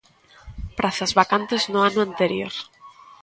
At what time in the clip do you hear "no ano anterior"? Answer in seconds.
1.71-2.53